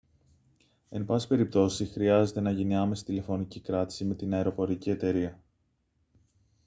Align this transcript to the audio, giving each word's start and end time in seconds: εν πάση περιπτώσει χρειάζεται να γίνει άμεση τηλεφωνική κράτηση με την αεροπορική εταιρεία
εν 0.89 1.05
πάση 1.05 1.27
περιπτώσει 1.27 1.85
χρειάζεται 1.85 2.39
να 2.41 2.51
γίνει 2.51 2.75
άμεση 2.75 3.05
τηλεφωνική 3.05 3.59
κράτηση 3.59 4.05
με 4.05 4.15
την 4.15 4.33
αεροπορική 4.33 4.89
εταιρεία 4.89 5.39